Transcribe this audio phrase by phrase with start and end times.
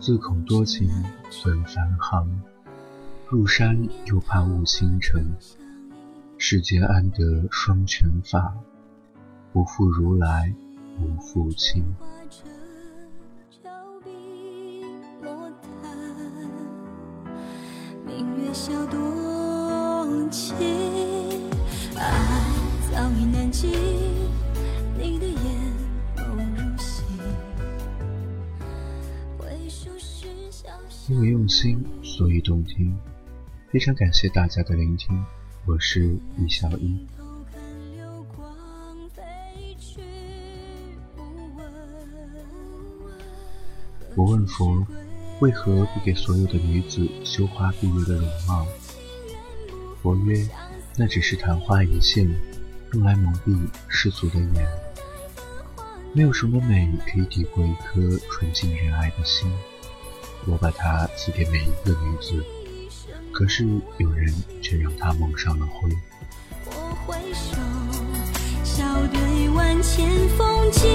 [0.00, 0.90] 自恐多情
[1.30, 2.28] 损繁行，
[3.28, 5.24] 入山又怕误倾城。
[6.38, 8.52] 世间安得双全法？
[9.52, 10.52] 不负如来
[10.98, 11.84] 不负卿。
[18.04, 20.56] 明月笑多情，
[21.96, 22.10] 爱
[22.90, 24.01] 早已难尽。
[31.08, 32.96] 因为用心，所以动听。
[33.72, 35.20] 非常感谢大家的聆听，
[35.66, 37.04] 我是李小一。
[44.14, 44.86] 我问佛，
[45.40, 48.64] 为何不给所有的女子羞花闭月的容貌？
[50.00, 50.48] 佛曰：
[50.96, 52.32] 那只是昙花一现，
[52.92, 54.68] 用来蒙蔽世俗的眼。
[56.14, 59.50] 没有什么美可以抵过一颗纯净仁爱的心。
[60.46, 62.44] 我把它寄给每一个女子，
[63.32, 63.64] 可是
[63.98, 65.88] 有人却让它蒙上了灰。
[66.66, 67.56] 我挥手，
[68.64, 70.90] 笑对万千风景。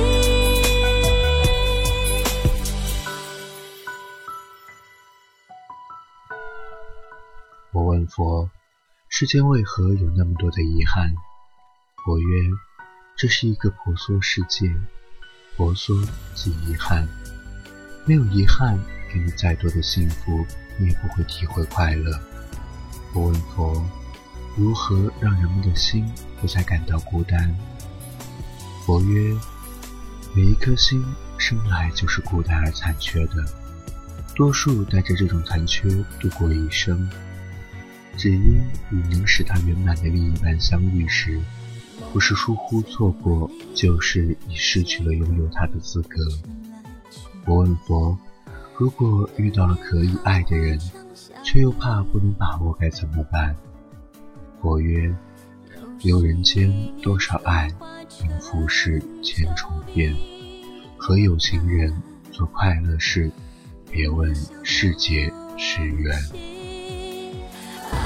[7.71, 8.49] 我问佛：
[9.07, 11.15] 世间为何有那么多的遗憾？
[12.03, 12.25] 佛曰：
[13.15, 14.73] 这是一个婆娑世界，
[15.55, 15.95] 婆娑
[16.35, 17.07] 即遗憾。
[18.05, 18.79] 没有遗憾，
[19.17, 20.45] 给你再多的幸福，
[20.77, 22.19] 你也不会体会快乐。
[23.15, 23.83] 我问佛：
[24.55, 26.05] 如何让人们的心
[26.39, 27.55] 不再感到孤单？
[28.85, 29.35] 佛曰：
[30.35, 31.03] 每一颗心
[31.39, 33.43] 生来就是孤单而残缺的，
[34.35, 35.89] 多数带着这种残缺
[36.19, 37.09] 度过一生。
[38.15, 38.61] 只因
[38.91, 41.41] 与能使他圆满的另一半相遇时，
[42.13, 46.19] 不是疏忽错过，就是已失去了拥有他的资格。
[47.45, 48.17] 我问佛：
[48.79, 50.79] 如果遇到了可以爱的人，
[51.43, 53.55] 却又怕不能把握，该怎么办？
[54.61, 55.11] 佛曰：
[56.01, 56.71] 游人间
[57.01, 57.71] 多少爱，
[58.21, 60.15] 因浮世千重变。
[60.95, 61.91] 和有情人
[62.31, 63.31] 做快乐事，
[63.89, 66.15] 别问世界是缘。
[67.91, 67.97] 爱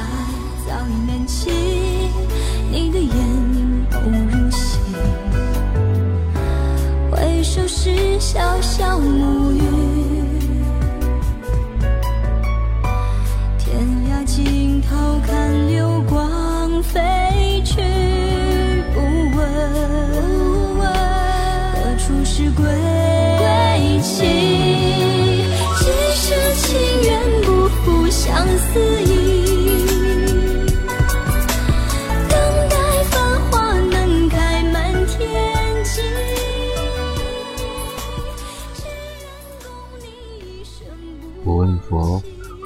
[0.65, 1.51] 早已难弃，
[2.71, 3.11] 你的眼
[3.91, 3.99] 眸
[4.29, 4.79] 如洗。
[7.11, 7.89] 回首时，
[8.21, 10.20] 潇潇暮雨。
[15.25, 17.75] 看流光飞去。
[18.93, 18.99] 不
[19.37, 19.39] 问
[20.79, 20.83] 何
[21.97, 22.65] 处是归
[24.01, 24.17] 期，
[25.79, 25.83] 几
[26.15, 26.69] 世情
[27.03, 27.09] 缘
[27.43, 29.11] 不负相思意。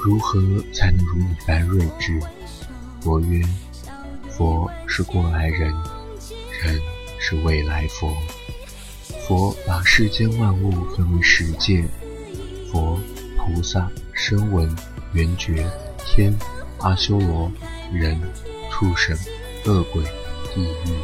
[0.03, 0.39] 如何
[0.71, 2.19] 才能如你般睿智？
[3.05, 3.39] 佛曰：
[4.31, 5.71] 佛是过来人，
[6.63, 6.81] 人
[7.19, 8.11] 是未来佛。
[9.27, 11.87] 佛把世间万物分为十界：
[12.71, 12.99] 佛、
[13.37, 14.75] 菩萨、声闻、
[15.13, 15.69] 缘觉、
[16.03, 16.35] 天、
[16.79, 17.51] 阿修罗、
[17.93, 18.19] 人、
[18.71, 19.15] 畜生、
[19.65, 20.03] 恶鬼、
[20.55, 20.97] 地狱。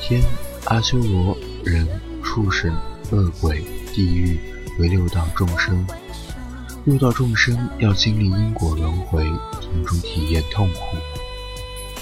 [0.00, 0.22] 天、
[0.66, 1.88] 阿修罗、人、
[2.22, 2.72] 畜生、
[3.10, 4.38] 恶鬼、地狱
[4.78, 5.84] 为六道众生。
[6.88, 9.22] 六道众生要经历因果轮回，
[9.60, 10.96] 从中体验痛苦。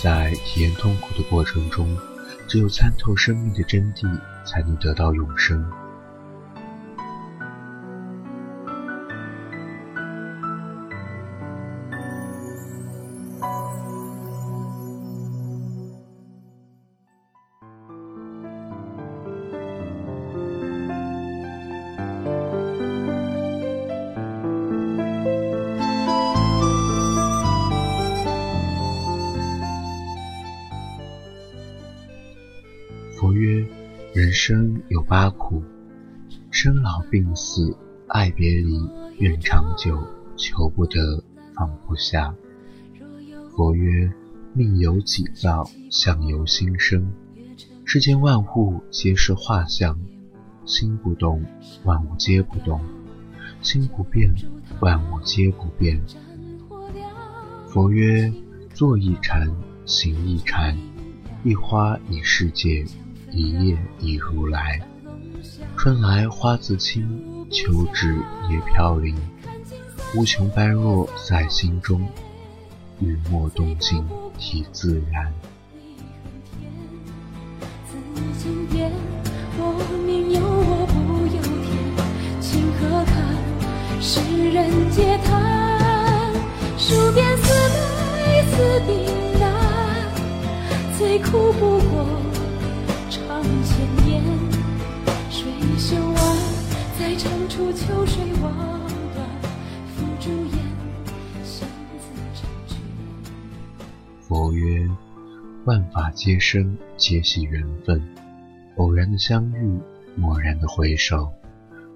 [0.00, 1.98] 在体验痛苦的过程中，
[2.47, 4.08] 只有参透生命的真谛，
[4.47, 5.69] 才能得到永生。
[34.48, 35.60] 生有八苦：
[36.53, 37.77] 生老病死、
[38.07, 38.78] 爱别离、
[39.19, 40.01] 怨长久、
[40.37, 42.33] 求不得、放不下。
[43.51, 44.09] 佛曰：
[44.53, 47.13] 命由己造，相由心生。
[47.84, 49.98] 世间万物皆是画像，
[50.65, 51.45] 心不动，
[51.83, 52.78] 万物皆不动；
[53.63, 54.33] 心不变，
[54.78, 56.01] 万物皆不变。
[57.66, 58.33] 佛曰：
[58.72, 59.51] 坐一禅，
[59.87, 60.78] 行一禅，
[61.42, 62.87] 一花一世界。
[63.36, 64.80] 一叶一如来，
[65.77, 67.06] 春来花自青，
[67.50, 68.15] 秋至
[68.48, 69.15] 叶飘零。
[70.15, 72.09] 无穷般若在心中，
[72.98, 74.03] 雨墨动静
[74.38, 75.30] 体自然。
[78.38, 78.48] 自，
[79.59, 79.74] 我
[80.06, 81.77] 命由我不由天。
[82.41, 83.15] 情何堪，
[84.00, 84.18] 世
[84.48, 86.32] 人皆叹，
[86.78, 88.94] 书变似白似冰
[89.41, 89.44] 蓝，
[90.97, 92.26] 最苦不过。
[97.56, 98.53] 再长出秋水望
[99.14, 99.26] 断，
[99.94, 100.58] 付诸烟，
[101.42, 101.66] 心
[101.98, 102.04] 自
[102.34, 102.76] 成全。
[104.20, 104.86] 佛曰：
[105.64, 108.03] 万法皆生，皆系缘分。
[108.76, 109.80] 偶然的相遇，
[110.18, 111.32] 蓦然的回首，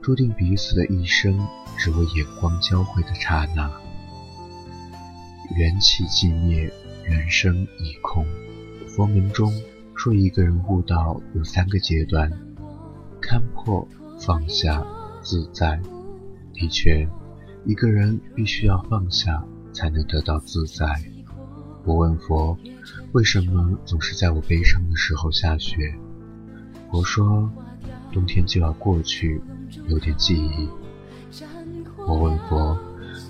[0.00, 1.38] 注定彼此的一生，
[1.76, 3.70] 只为眼光交汇的刹那。
[5.58, 6.72] 缘起即灭，
[7.04, 8.24] 缘生亦空。
[8.88, 9.52] 佛门中
[9.94, 12.32] 说，一个人悟道有三个阶段：
[13.20, 13.86] 看破、
[14.18, 14.82] 放下、
[15.22, 15.80] 自在。
[16.52, 17.08] 的确，
[17.64, 20.84] 一个人必须要放下，才能得到自在。
[21.84, 22.58] 我问佛，
[23.12, 25.94] 为什么总是在我悲伤的时候下雪？
[26.90, 27.50] 佛说
[28.12, 29.40] ：“冬天就要过去，
[29.88, 30.68] 有点记忆。”
[32.06, 32.78] 我问佛：“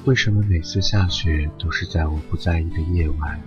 [0.07, 3.41] 为什么每次下雪都是在我不在意的夜晚？”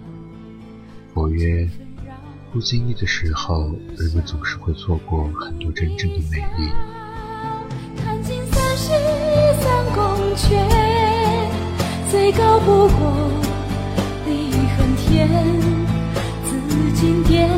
[1.14, 1.68] 佛曰
[2.54, 6.72] ：“不经意的时候，人们总是会错过很多真正的美丽。”
[12.14, 13.12] 最高不过
[14.28, 15.28] 离恨天。
[16.46, 16.54] 紫
[16.94, 17.50] 金殿，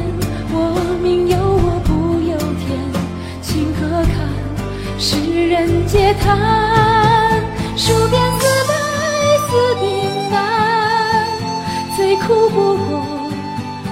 [0.50, 2.80] 我命由我不由天，
[3.42, 4.16] 情何堪。
[4.98, 7.44] 世人皆叹，
[7.76, 8.74] 数遍四百
[9.50, 9.86] 思并
[10.32, 11.28] 难，
[11.98, 13.04] 最苦不过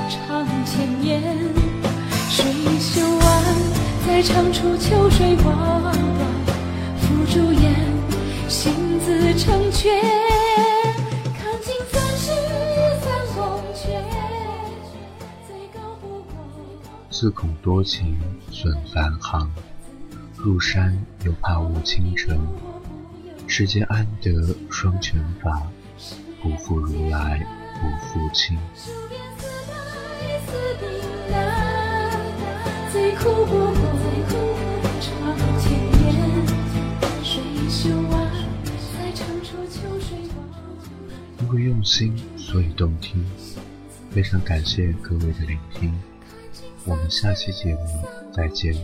[0.08, 1.22] 长千年。
[2.30, 2.46] 水
[2.80, 3.22] 袖弯，
[4.08, 6.24] 再唱出秋水望断，
[7.02, 7.83] 付诸烟，
[17.24, 18.20] 自恐多情
[18.52, 19.50] 损繁行。
[20.36, 20.94] 入山
[21.24, 22.38] 又怕误清晨，
[23.48, 25.66] 世间安得双全法？
[26.42, 27.42] 不负如来
[27.80, 28.58] 不负卿。
[41.40, 43.26] 因为用心，所以动听。
[44.12, 45.98] 非常感谢各位的聆听，
[46.86, 47.82] 我们下期节目
[48.34, 48.76] 再见。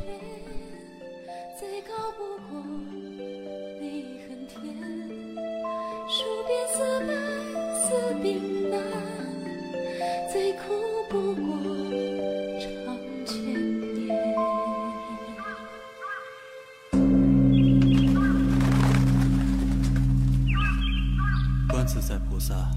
[21.68, 22.72] 观自在菩萨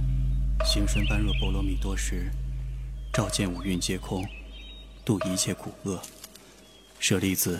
[0.64, 2.30] 行深般若波罗蜜多时，
[3.12, 4.24] 照见五蕴皆空，
[5.04, 6.00] 度一切苦厄。
[6.98, 7.58] 舍利子，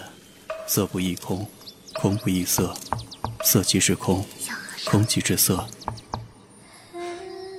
[0.66, 1.48] 色不异空，
[1.94, 2.74] 空不异色，
[3.42, 4.24] 色即是空，
[4.84, 5.66] 空即是色。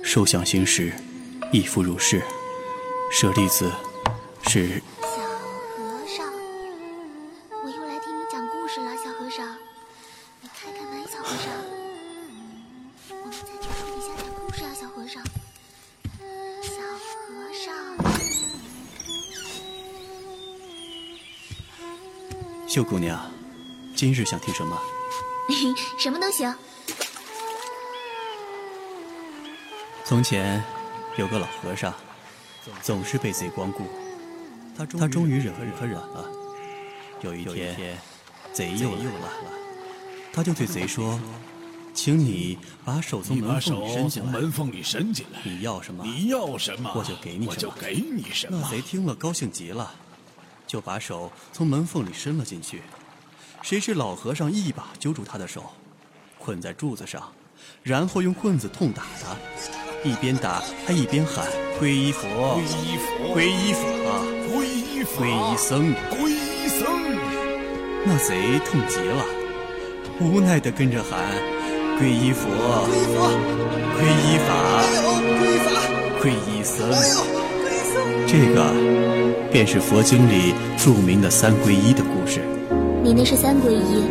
[0.02, 0.92] 受想行识，
[1.52, 2.22] 亦复如是。
[3.12, 3.70] 舍利子，
[4.48, 4.82] 是。
[22.74, 23.30] 秀姑娘，
[23.94, 24.76] 今日想听什么？
[25.96, 26.52] 什么都行。
[30.04, 30.60] 从前
[31.16, 31.94] 有个老和尚，
[32.82, 33.84] 总是被贼光顾。
[34.76, 36.28] 他他终于忍无可忍了。
[37.20, 37.96] 有一天，
[38.52, 39.28] 贼又来了，
[40.32, 41.20] 他就对贼说
[41.94, 45.38] ：“请你把手从门缝里伸进来。
[45.44, 46.04] 你要什么？
[46.04, 46.90] 你要什么？
[46.96, 47.52] 我就给你什么。
[47.52, 49.94] 我就给你什么。”那贼听了，高兴极了。
[50.66, 52.82] 就把手从门缝里伸了进去，
[53.62, 55.64] 谁知老和尚一把揪住他的手，
[56.38, 57.32] 捆在柱子上，
[57.82, 59.36] 然后用棍子痛打他，
[60.08, 61.46] 一边打他一边喊
[61.80, 62.28] ：“皈依佛，
[62.60, 63.80] 皈依佛，皈依法，
[64.48, 66.82] 皈依法，皈依僧，皈依僧。”
[68.06, 69.24] 那贼痛极了，
[70.20, 71.18] 无奈的跟着喊
[71.98, 72.48] ：“皈依佛，
[73.96, 74.50] 皈依法，
[76.20, 77.42] 皈依僧。”
[78.26, 78.64] 这个。
[79.52, 82.40] 便是佛经里著名的三皈依的故事。
[83.04, 84.02] 你那是三皈依，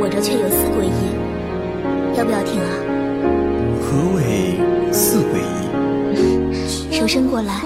[0.00, 2.66] 我这却有四皈依，要不要听啊？
[3.80, 4.58] 何谓
[4.92, 6.90] 四皈依？
[6.90, 7.62] 手伸过来。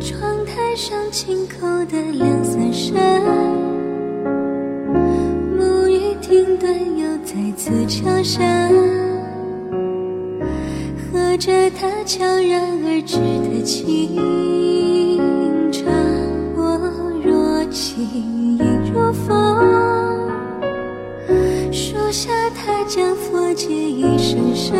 [0.00, 2.94] 窗台上轻扣的两三声，
[5.58, 9.01] 沐浴停顿又再次敲声。
[11.44, 13.16] 着他悄然而至
[13.50, 14.14] 的清
[15.72, 15.92] 唱，
[16.54, 16.78] 我
[17.20, 18.62] 若轻亦
[18.94, 19.28] 若风，
[21.72, 24.76] 树下他将佛偈一声声，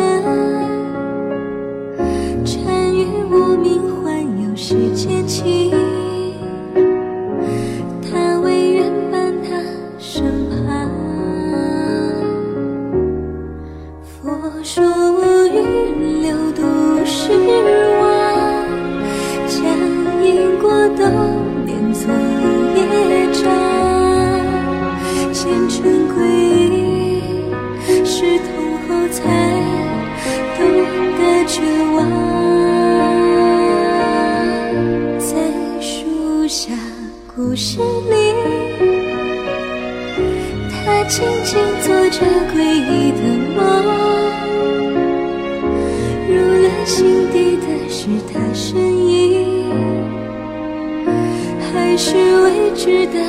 [52.73, 53.19] 未知的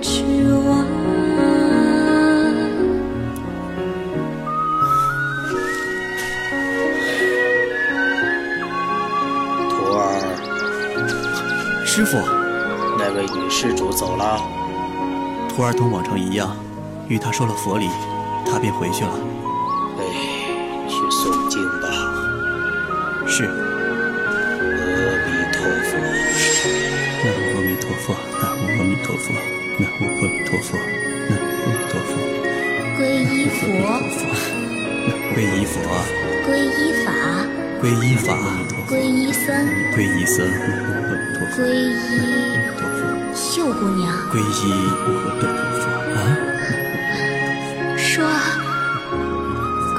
[0.00, 0.22] 痴
[0.66, 0.86] 妄？
[9.68, 10.00] 徒儿，
[11.84, 12.16] 师傅，
[12.98, 14.40] 那位女施主走了。
[15.50, 16.56] 徒儿同往常一样，
[17.06, 17.90] 与她说了佛礼，
[18.50, 19.10] 她便回去了。
[19.98, 20.04] 哎，
[20.88, 21.88] 去诵经吧。
[23.26, 23.75] 是。
[25.66, 29.34] 南无阿弥陀佛，南无阿弥陀佛，
[29.78, 30.78] 南无阿弥陀佛，
[31.28, 32.10] 南无阿弥陀佛，
[32.96, 33.58] 皈依佛，
[35.34, 35.74] 皈依佛，
[36.46, 37.08] 皈依法，
[37.82, 38.28] 皈依法，
[38.88, 39.44] 皈依僧，
[39.92, 40.54] 皈依僧，南
[40.86, 41.98] 无阿弥陀佛，皈依，
[43.34, 44.06] 秀姑娘。
[44.30, 45.42] 皈依阿弥陀
[45.80, 45.84] 佛。
[46.14, 46.18] 啊！
[47.96, 48.14] 说，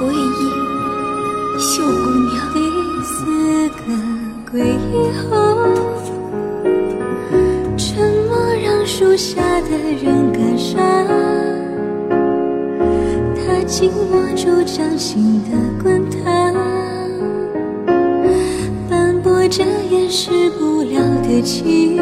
[0.14, 0.42] 依
[1.60, 1.92] 秀姑
[2.30, 2.32] 娘。
[4.50, 5.36] 归以后，
[7.76, 8.32] 沉默
[8.64, 10.80] 让树下的人感伤。
[13.36, 15.50] 他紧握住掌心的
[15.82, 16.54] 滚烫，
[18.88, 21.96] 斑驳着掩饰不了的凄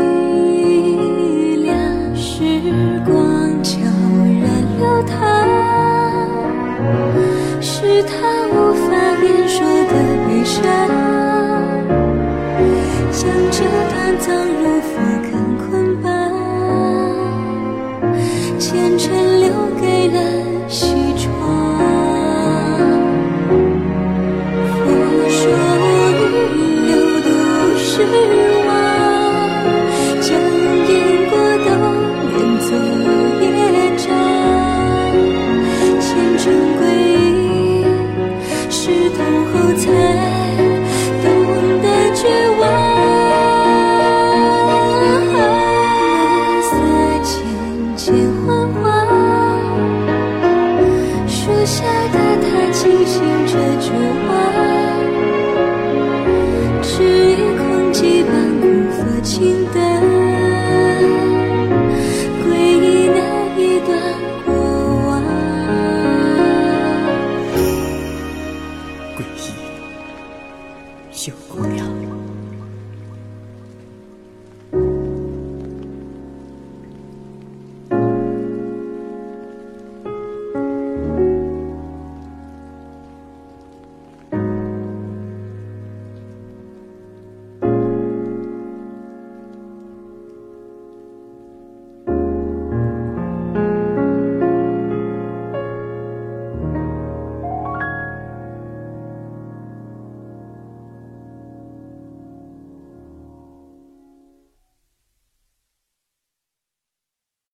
[1.65, 1.77] 凉。
[2.15, 2.63] 时
[3.05, 3.81] 光悄
[4.41, 4.47] 然
[4.79, 5.19] 流淌，
[7.61, 8.36] 是他。